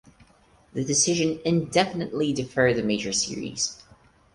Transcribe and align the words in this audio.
The 0.73 0.83
decision 0.83 1.39
indefinitely 1.45 2.33
deferred 2.33 2.75
the 2.77 2.81
Major 2.81 3.13
Series. 3.13 3.83